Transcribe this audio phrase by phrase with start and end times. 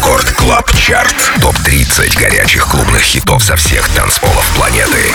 [0.00, 1.14] Record Club Chart.
[1.42, 5.12] Топ-30 горячих клубных хитов со всех танцполов планеты.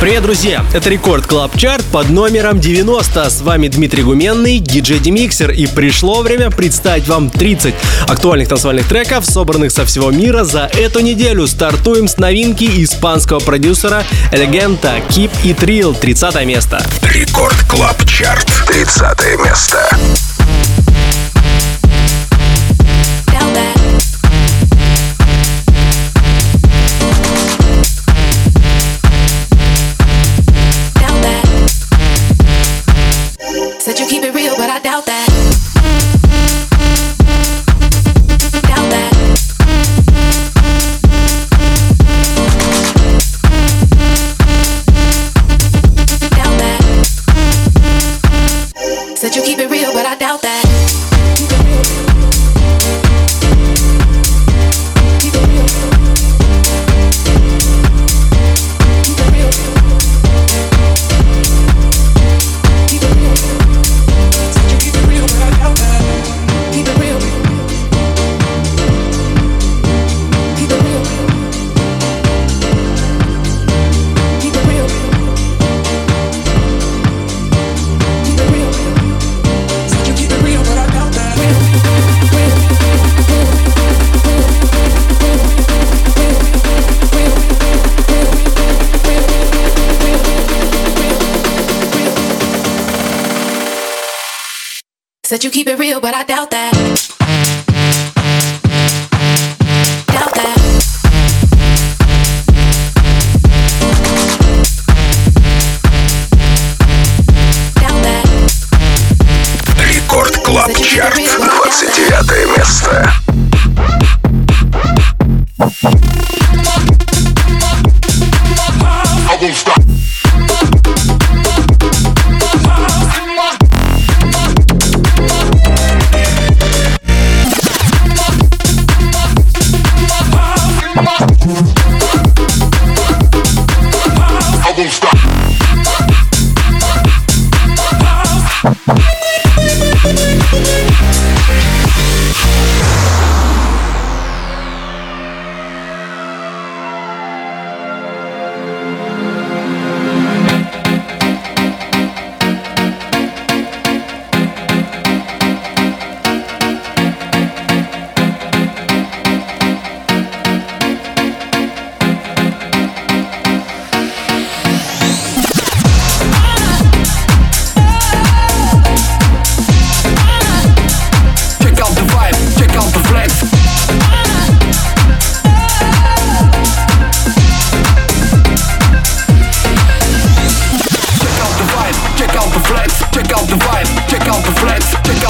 [0.00, 0.64] Привет, друзья!
[0.72, 3.28] Это Record Club Chart под номером 90.
[3.28, 5.50] С вами Дмитрий Гуменный, диджей DimixeR.
[5.50, 7.74] И пришло время представить вам 30
[8.06, 11.48] актуальных танцевальных треков, собранных со всего мира за эту неделю.
[11.48, 16.80] Стартуем с новинки испанского продюсера Элегента Keep It Real, 30 место.
[17.02, 19.98] Рекорд Клаб Чарт, 30 место.
[95.32, 97.11] Said you keep it real, but I doubt that.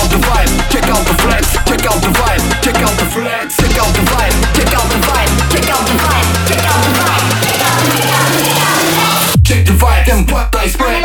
[0.02, 2.42] Out the flex, check out the vibe, check out the flex, check out the vibe,
[2.62, 5.94] check out the flex, check out the vibe, check out the vibe, check out the
[6.02, 7.26] vibe, check out the vibe,
[9.44, 11.02] check the vibe, then what I spread.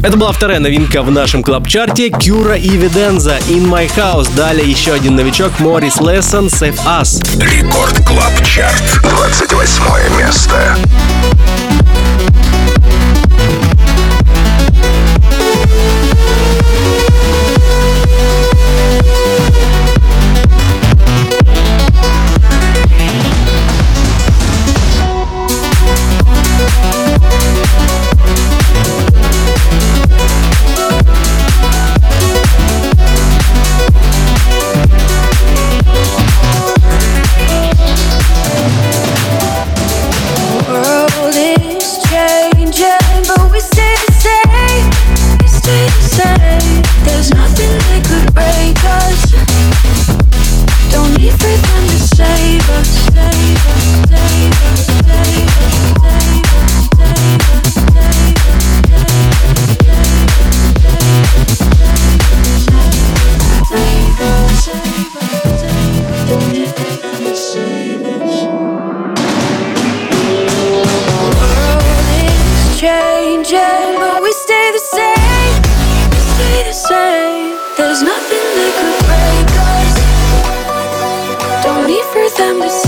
[0.00, 4.34] Это была вторая новинка в нашем клаб-чарте Кюра и Виденза In My House.
[4.34, 7.20] Далее еще один новичок Морис Лессон Save Us.
[7.42, 10.76] Рекорд Клаб Чарт, 28 место.
[82.48, 82.87] I'm just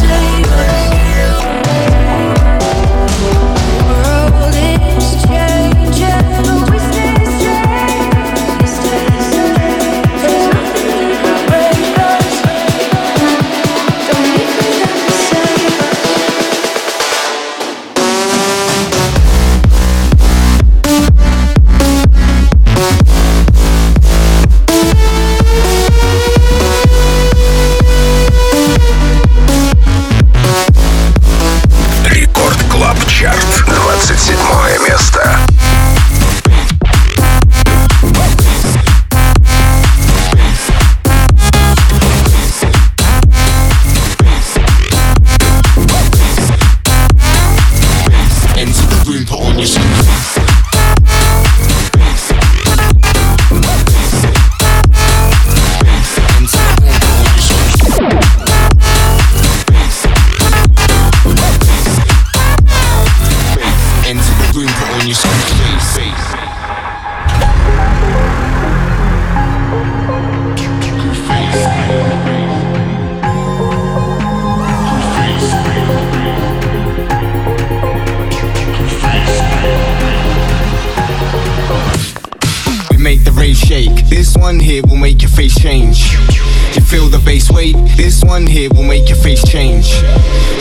[89.31, 89.87] face change.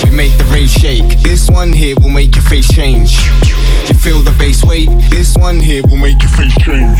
[0.03, 1.19] We make the rave shake.
[1.23, 3.17] This one here will make your face change.
[3.87, 4.89] You feel the bass weight.
[5.09, 6.99] This one here will make your face change.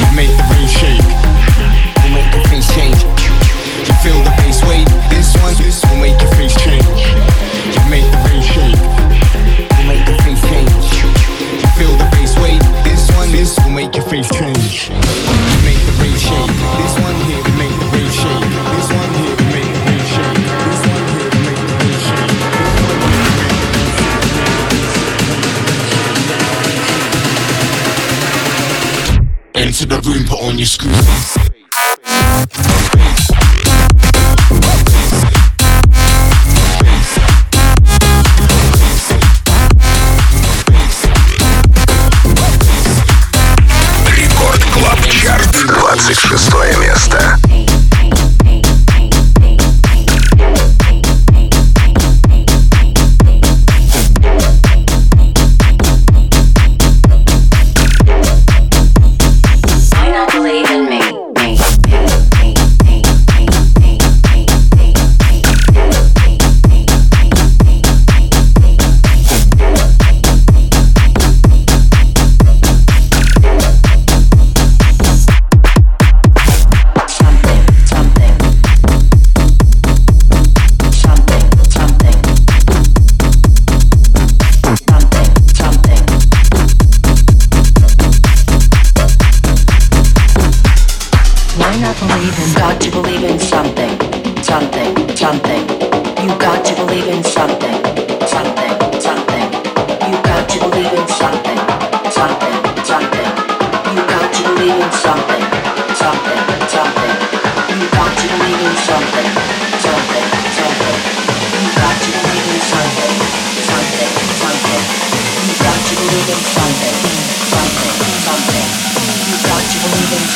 [0.00, 0.53] You make the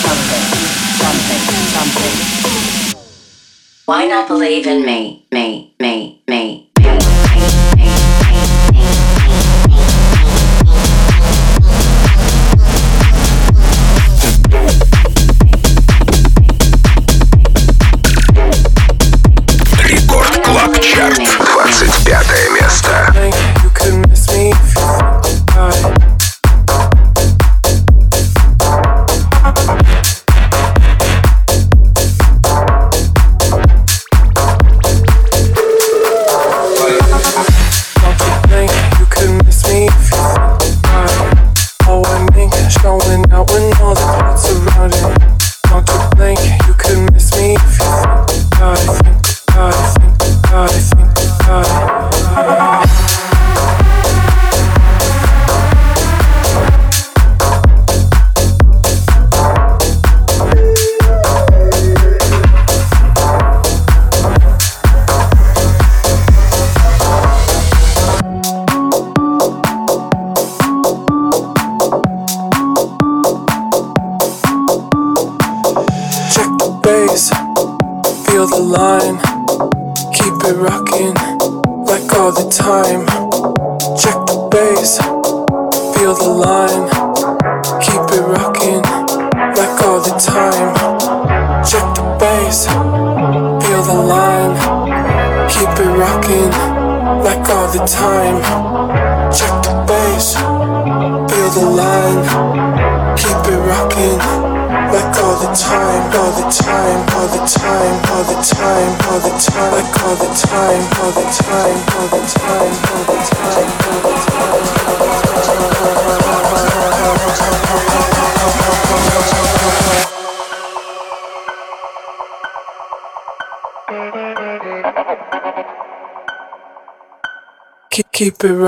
[0.08, 0.44] something,
[1.02, 1.42] something,
[1.76, 2.14] something.
[3.84, 6.67] Why not believe in me, me, me, me?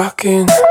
[0.01, 0.70] rocking.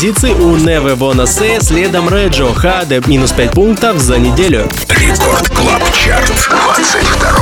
[0.00, 3.02] позиции у Never Wanna Say, следом Реджо Хаде.
[3.06, 4.66] Минус 5 пунктов за неделю.
[4.88, 6.32] Рекорд Клаб Чарт.
[6.48, 7.39] 22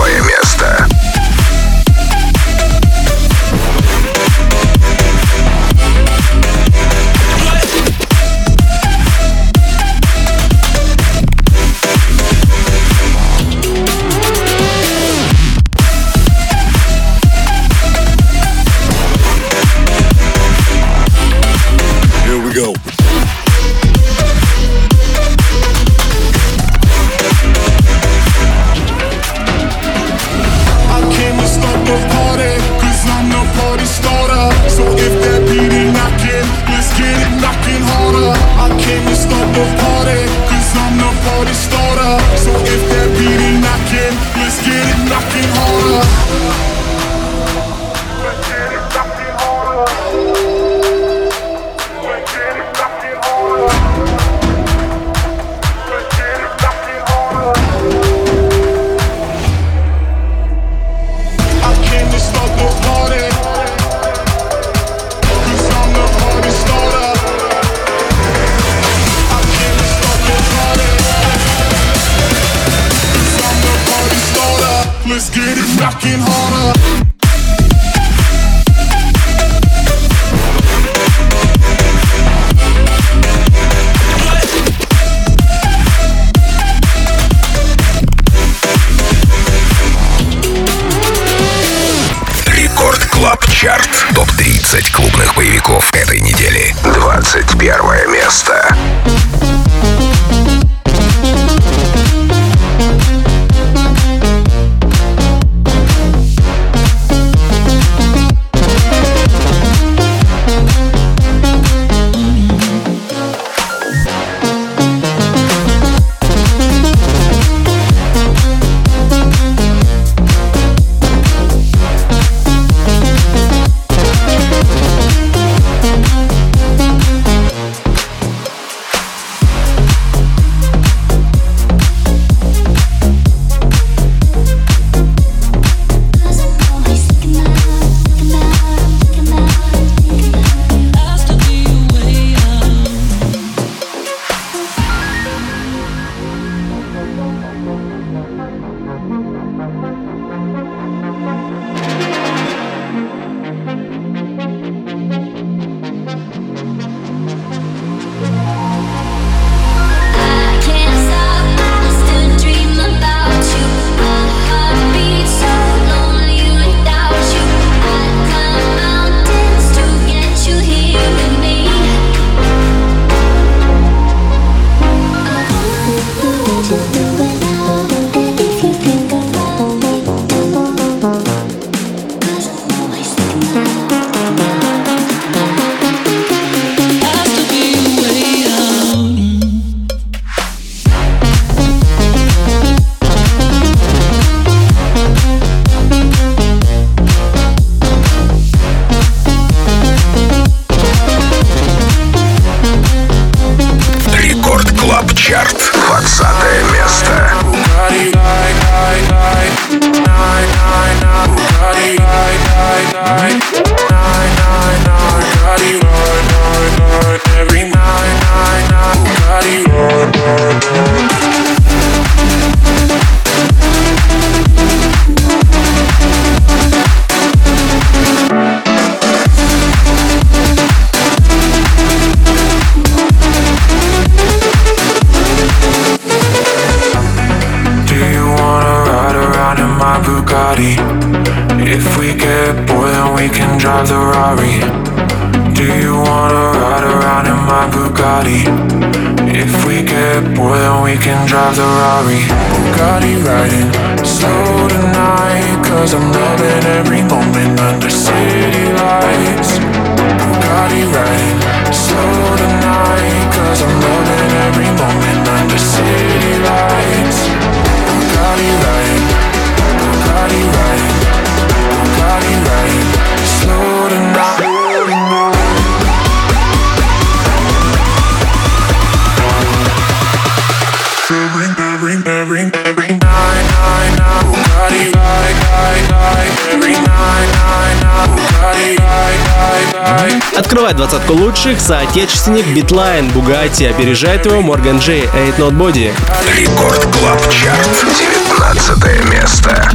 [290.68, 293.64] Открывает двадцатку лучших соотечественник Beatline Bugatti.
[293.64, 295.94] Опережает его Morgan Jay Ain't Nobody.
[296.36, 297.86] Record Club Chart,
[298.28, 299.70] 19 место.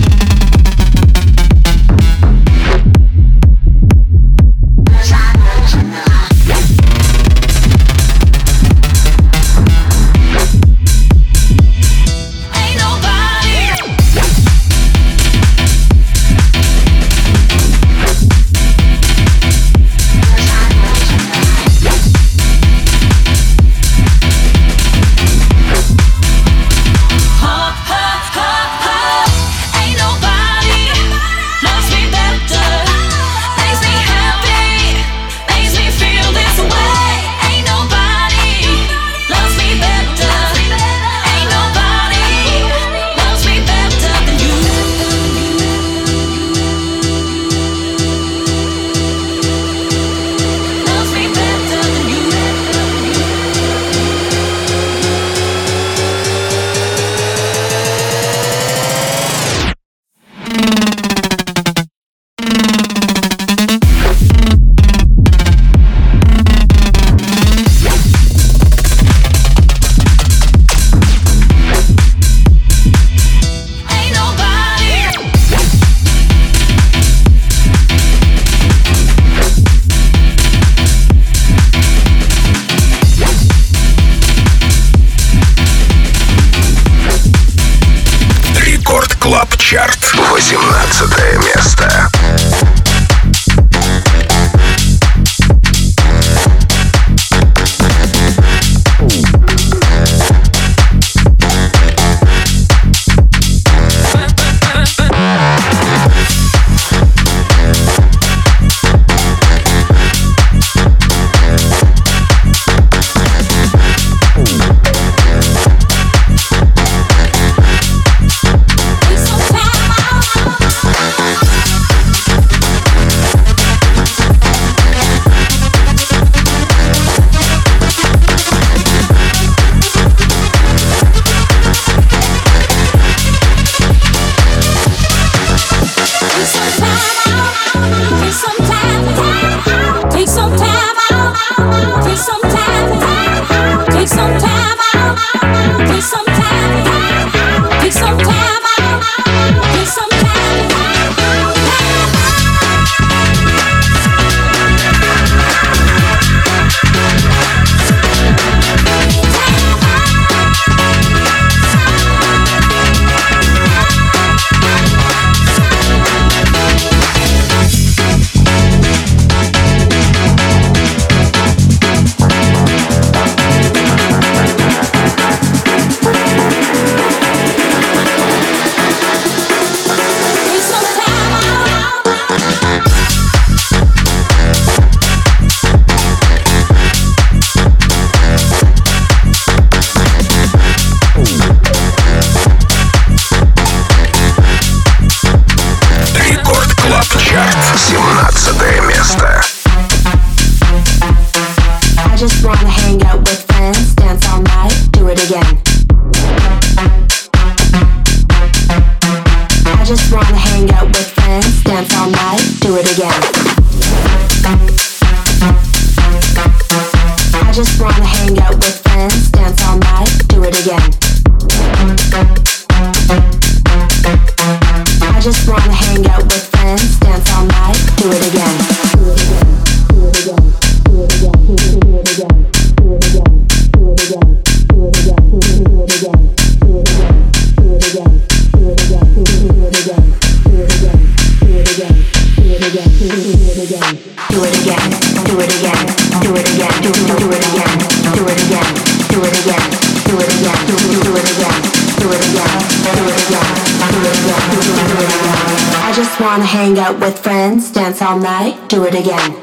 [259.03, 259.35] Again.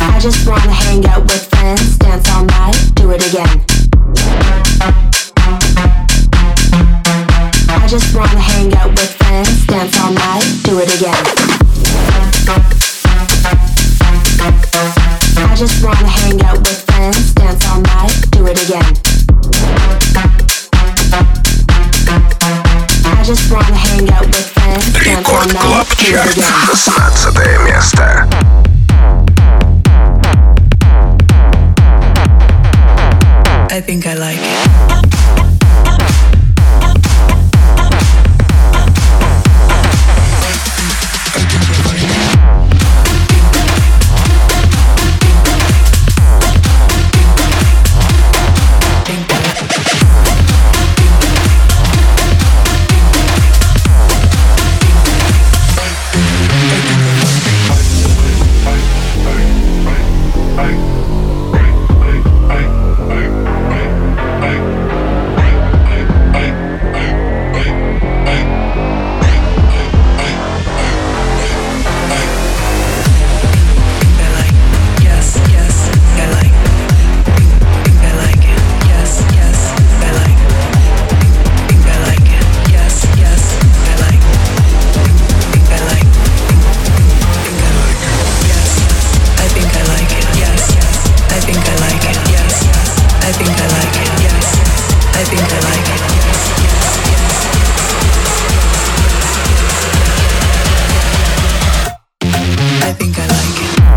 [0.00, 3.64] I just wanna hang out with friends, dance all night, do it again.
[7.68, 11.24] I just wanna hang out with friends, dance all night, do it again.
[15.36, 18.96] I just wanna hang out with friends, dance all night, do it again.
[23.04, 26.36] I just wanna hang out with friends, dance Рекорд Клаб Чарт.
[26.36, 26.44] again.
[26.76, 28.28] 16 место.
[33.70, 34.11] I think I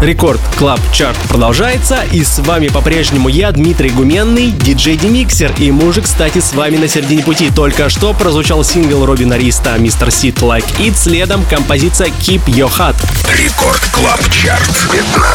[0.05, 6.01] Record Club Chart продолжается, и с вами по-прежнему я, Дмитрий Гуменный, диджей DimixeR, и уже,
[6.01, 7.49] кстати, с вами на середине пути.
[7.49, 10.09] Только что прозвучал сингл Робина Риста «Mr.
[10.09, 12.97] Sit Like It», следом композиция «Keep Your Heart».
[13.35, 14.69] Record Club Chart.
[14.91, 15.34] 15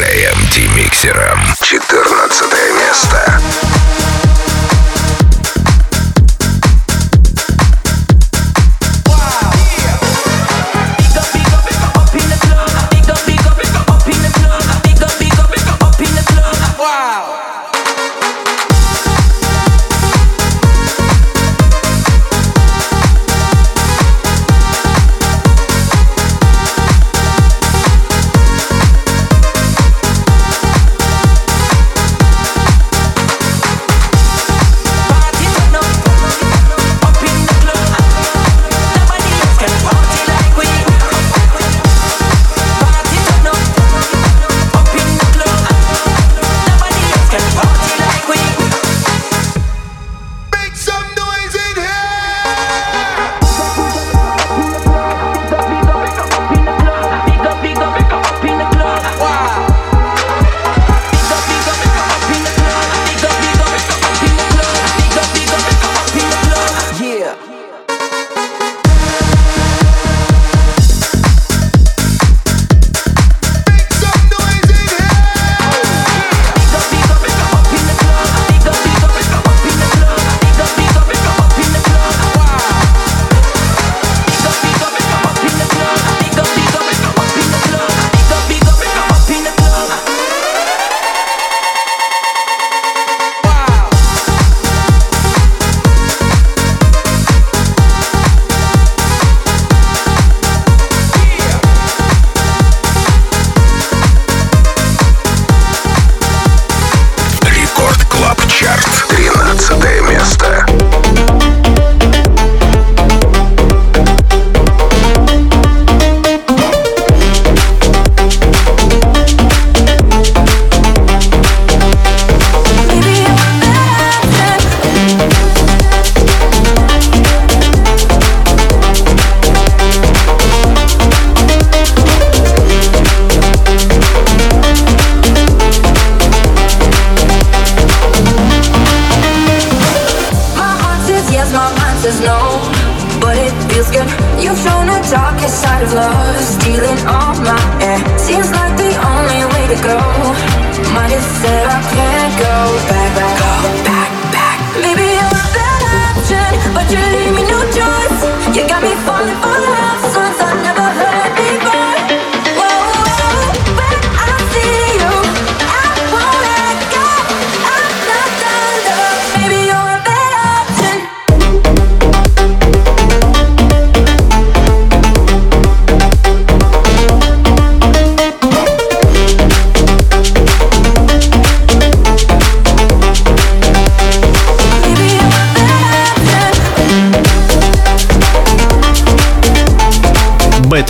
[0.00, 1.38] диджеем Демиксером.
[1.62, 3.69] 14 место.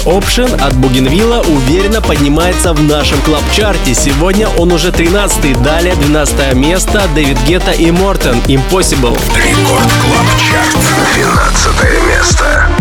[0.07, 3.95] Option от Бугенвилла уверенно поднимается в нашем клаб-чарте.
[3.95, 9.19] Сегодня он уже 13 Далее 12 место David Guetta и MORTEN Impossible.
[9.37, 10.77] Record Club Chart.
[11.15, 12.80] 12 место.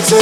[0.00, 0.16] Just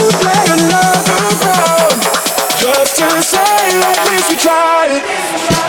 [2.97, 5.68] to say at least we tried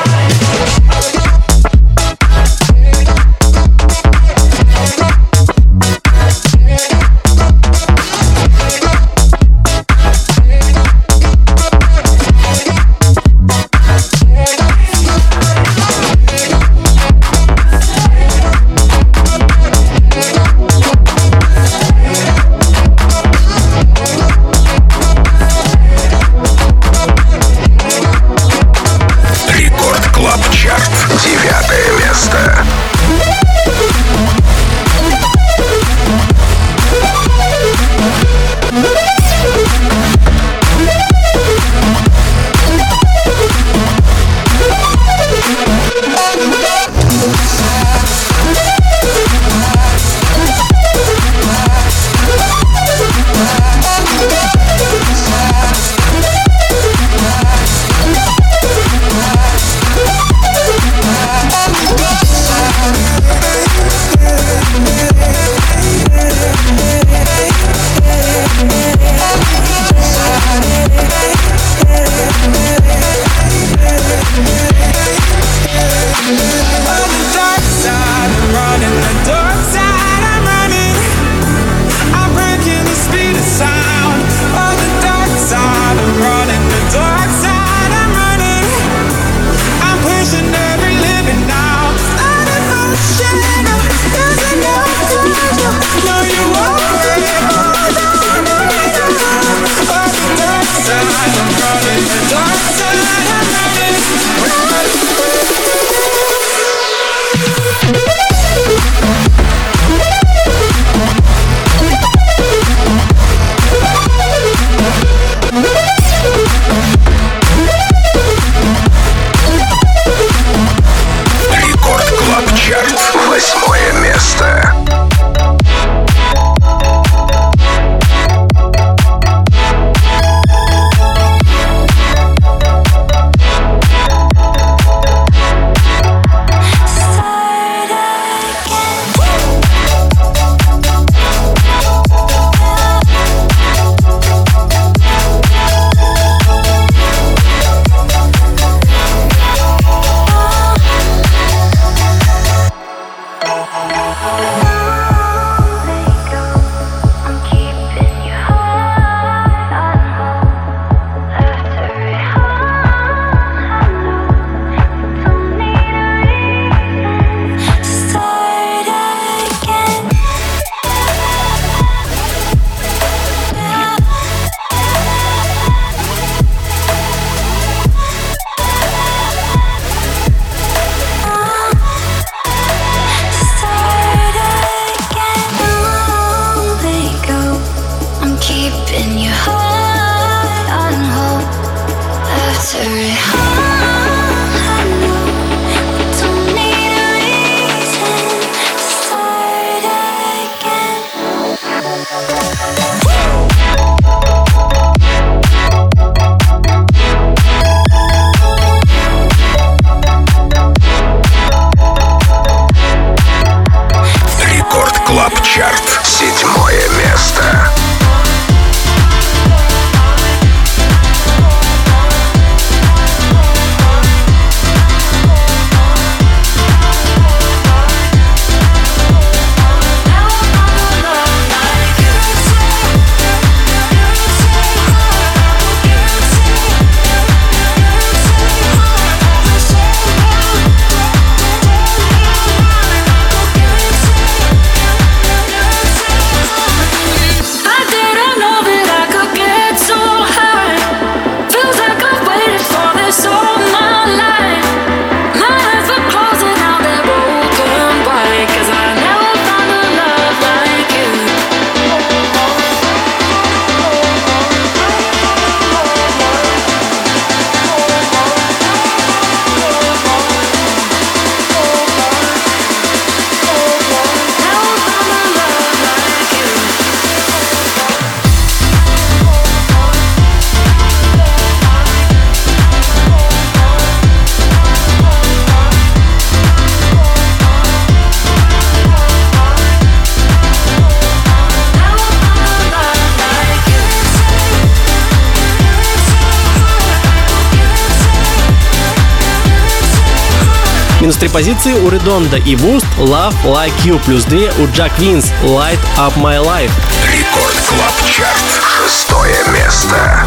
[301.20, 303.99] три позиции у Редонда и Вуст Love Like You.
[304.05, 306.72] Плюс две у Jack Wins Light Up My Life.
[307.04, 308.39] Record Club Chart.
[308.86, 310.24] Шестое место.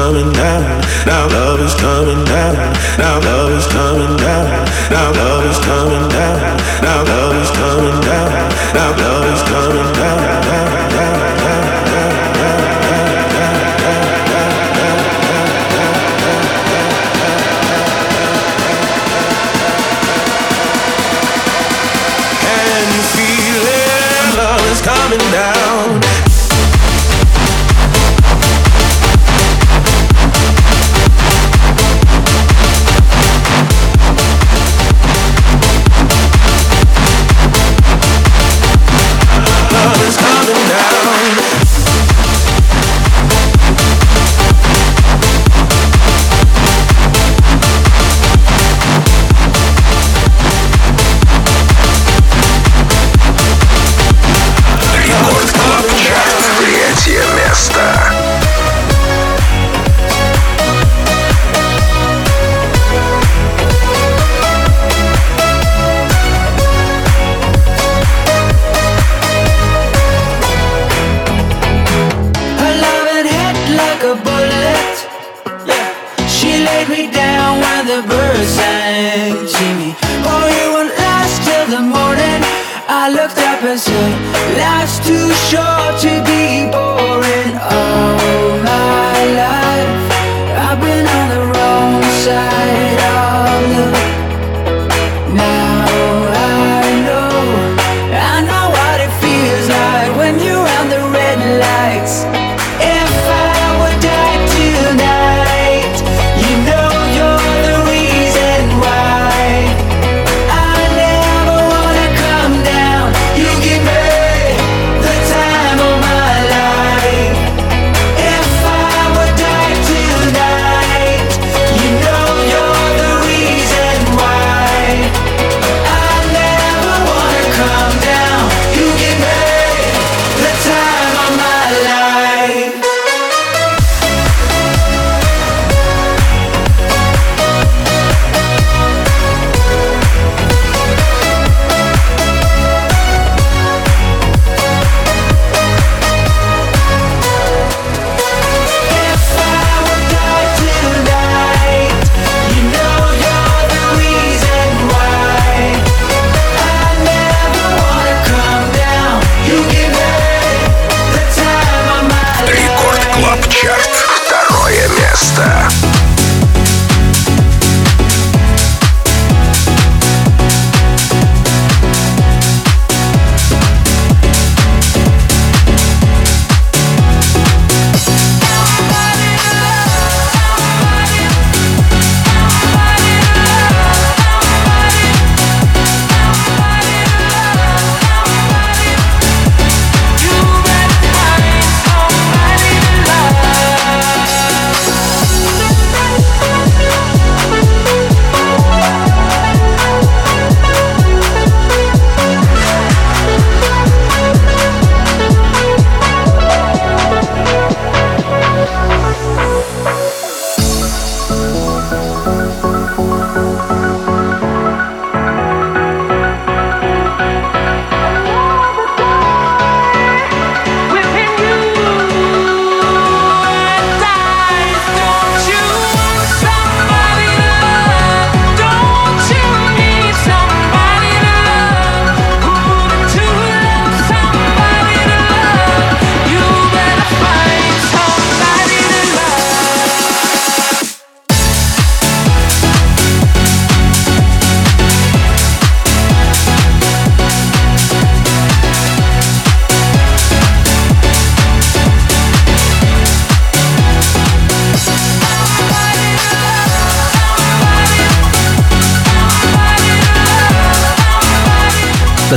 [0.00, 0.62] Coming down.
[1.04, 2.56] Now love is coming down.
[2.96, 4.48] Now love is coming down.
[4.90, 6.40] Now love is coming down.
[6.80, 8.30] Now love is coming down.
[8.76, 10.20] Now love is coming down.
[22.44, 24.36] Can you feel it?
[24.40, 25.59] Love is coming down.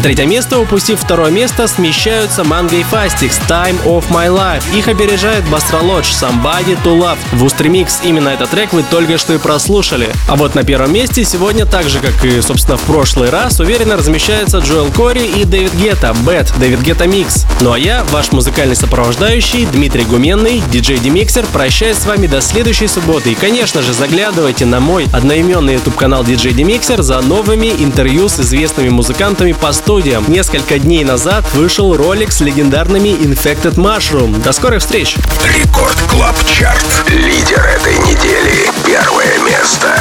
[0.04, 4.64] Третье место, упустив второе место, смещаются Манго и Фастикс Time of My Life.
[4.78, 7.18] Их опережает Бастролодж Somebody to Love.
[7.32, 10.10] Wuest Remix именно этот трек вы только что и прослушали.
[10.28, 13.96] А вот на первом месте сегодня, так же как и, собственно, в прошлый раз, уверенно
[13.96, 17.46] размещаются Joel Corry и David Guetta, Bed, David Guetta Mix.
[17.62, 22.88] Ну а я, ваш музыкальный сопровождающий, Дмитрий Гуменный, диджей DimixeR, прощаюсь с вами до следующей
[22.88, 23.32] субботы.
[23.32, 28.40] И, конечно же, заглядывайте на мой одноименный YouTube канал диджей DimixeR за новыми интервью с
[28.42, 30.26] известными музыкантами по студиям.
[30.28, 34.42] Несколько дней назад вышел ролик с легендарными Infected Mushroom.
[34.42, 35.18] До скорых встреч!
[35.56, 36.84] Record Club Chart.
[37.10, 38.72] Лидер этой недели.
[38.88, 39.96] Первое место.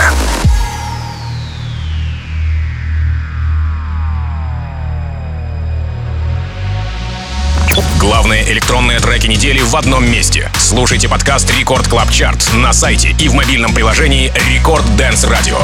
[8.00, 10.50] Главные электронные треки недели в одном месте.
[10.56, 15.58] Слушайте подкаст Record Club Chart на сайте и в мобильном приложении Record Dance Radio.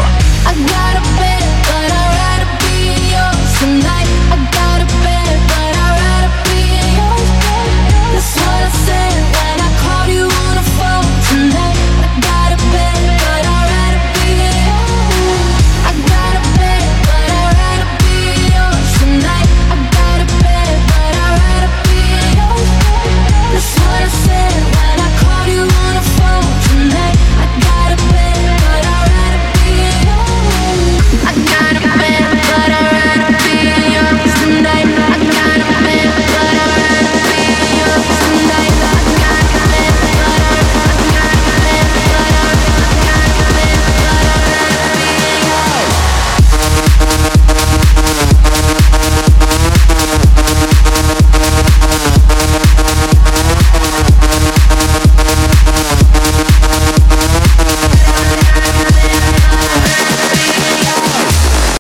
[3.65, 3.98] A
[4.31, 4.58] I